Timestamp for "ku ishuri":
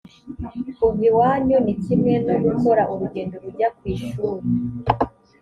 3.77-4.43